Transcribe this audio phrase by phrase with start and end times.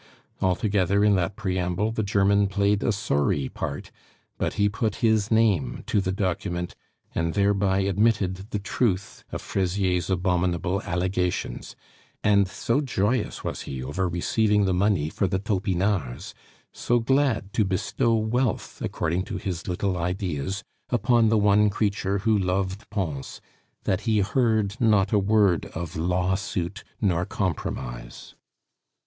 [0.41, 3.91] Altogether, in that preamble the German played a sorry part,
[4.39, 6.73] but he put his name to the document,
[7.13, 11.75] and thereby admitted the truth of Fraisier's abominable allegations;
[12.23, 16.33] and so joyous was he over receiving the money for the Topinards,
[16.73, 22.35] so glad to bestow wealth according to his little ideas upon the one creature who
[22.35, 23.39] loved Pons,
[23.83, 28.33] that he heard not a word of lawsuit nor compromise.